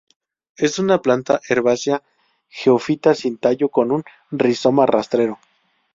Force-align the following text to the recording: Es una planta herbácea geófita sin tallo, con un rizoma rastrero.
Es 0.57 0.79
una 0.79 0.99
planta 1.03 1.41
herbácea 1.47 2.01
geófita 2.49 3.13
sin 3.13 3.37
tallo, 3.37 3.69
con 3.69 3.91
un 3.91 4.03
rizoma 4.31 4.87
rastrero. 4.87 5.37